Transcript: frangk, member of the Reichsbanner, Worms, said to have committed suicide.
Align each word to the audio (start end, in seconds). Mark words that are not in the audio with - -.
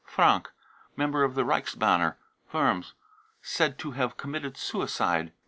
frangk, 0.03 0.47
member 0.95 1.23
of 1.23 1.35
the 1.35 1.43
Reichsbanner, 1.43 2.15
Worms, 2.51 2.93
said 3.43 3.77
to 3.77 3.91
have 3.91 4.17
committed 4.17 4.57
suicide. 4.57 5.31